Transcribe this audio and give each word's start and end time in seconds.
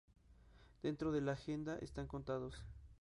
Dentro 0.81 1.11
de 1.11 1.21
la 1.21 1.33
agenda 1.33 1.77
están 1.77 2.07
contados. 2.07 2.65